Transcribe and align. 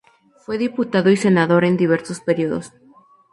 Fue 0.43 0.57
diputado 0.57 1.11
y 1.11 1.15
senador 1.15 1.63
en 1.63 1.77
diversos 1.77 2.21
períodos. 2.21 2.73